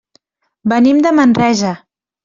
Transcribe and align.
Venim 0.73 1.03
de 1.07 1.15
Manresa. 1.21 1.79